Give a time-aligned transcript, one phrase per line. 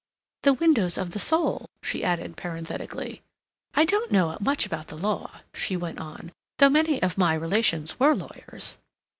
[0.41, 3.21] ("The windows of the soul," she added parenthetically.)
[3.75, 7.99] "I don't know much about the law," she went on, "though many of my relations
[7.99, 8.79] were lawyers.